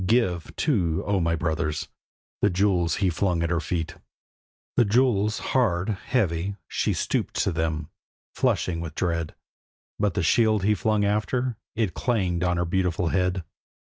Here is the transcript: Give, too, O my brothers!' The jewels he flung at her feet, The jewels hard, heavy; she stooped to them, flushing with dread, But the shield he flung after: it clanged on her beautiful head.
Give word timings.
Give, 0.07 0.51
too, 0.55 1.03
O 1.05 1.19
my 1.19 1.35
brothers!' 1.35 1.87
The 2.41 2.49
jewels 2.49 2.95
he 3.05 3.11
flung 3.11 3.43
at 3.43 3.51
her 3.51 3.59
feet, 3.59 3.97
The 4.75 4.83
jewels 4.83 5.37
hard, 5.53 5.89
heavy; 5.89 6.55
she 6.67 6.91
stooped 6.91 7.35
to 7.43 7.51
them, 7.51 7.87
flushing 8.33 8.81
with 8.81 8.95
dread, 8.95 9.35
But 9.99 10.15
the 10.15 10.23
shield 10.23 10.63
he 10.63 10.73
flung 10.73 11.05
after: 11.05 11.55
it 11.75 11.93
clanged 11.93 12.43
on 12.43 12.57
her 12.57 12.65
beautiful 12.65 13.09
head. 13.09 13.43